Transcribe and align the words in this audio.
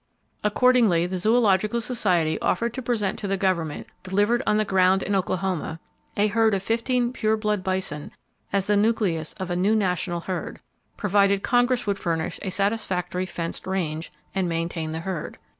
Accordingly, 0.43 1.05
the 1.05 1.19
Zoological 1.19 1.79
Society 1.79 2.41
offered 2.41 2.73
to 2.73 2.81
present 2.81 3.19
to 3.19 3.27
the 3.27 3.37
Government, 3.37 3.85
delivered 4.01 4.41
on 4.47 4.57
the 4.57 4.65
ground 4.65 5.03
in 5.03 5.13
Oklahoma, 5.13 5.79
a 6.17 6.25
herd 6.25 6.55
of 6.55 6.63
fifteen 6.63 7.13
pure 7.13 7.37
blood 7.37 7.63
bison 7.63 8.09
as 8.51 8.65
the 8.65 8.75
nucleus 8.75 9.33
of 9.33 9.51
a 9.51 9.55
new 9.55 9.75
national 9.75 10.21
herd, 10.21 10.59
provided 10.97 11.43
Congress 11.43 11.85
would 11.85 11.99
furnish 11.99 12.39
a 12.41 12.49
satisfactory 12.49 13.27
fenced 13.27 13.67
range, 13.67 14.11
and 14.33 14.49
maintain 14.49 14.91
the 14.91 15.01
herd. 15.01 15.37